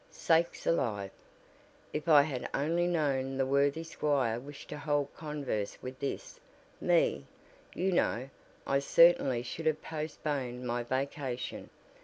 [0.09, 1.11] Sakes alive!
[1.93, 6.39] If I had only known the worthy squire wished to hold converse with this
[6.79, 7.27] me,
[7.75, 8.31] you know,
[8.65, 11.69] I certainly should have postponed my vacation.